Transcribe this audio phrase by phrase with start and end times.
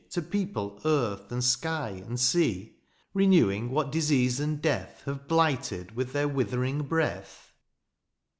[0.09, 2.75] To people earth, and sky, and sea,"
[3.13, 7.53] Renewing what disease and death," Have blighted with their withering breath